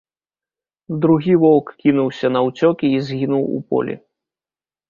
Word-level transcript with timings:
Другі 1.03 1.35
воўк 1.43 1.67
кінуўся 1.83 2.27
наўцёкі 2.35 2.85
і 2.95 3.05
згінуў 3.09 3.43
у 3.59 3.63
полі. 3.75 3.95